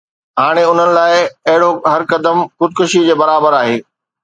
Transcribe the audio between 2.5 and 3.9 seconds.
خودڪشي جي برابر آهي